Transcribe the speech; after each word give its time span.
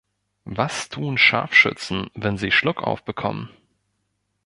Was 0.45 0.89
tun 0.89 1.19
Scharfschützen, 1.19 2.09
wenn 2.15 2.35
sie 2.35 2.49
Schluckauf 2.51 3.03
bekommen? 3.05 3.51